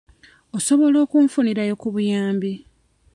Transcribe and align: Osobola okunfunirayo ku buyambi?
Osobola 0.57 0.97
okunfunirayo 1.05 1.73
ku 1.81 1.87
buyambi? 1.93 2.51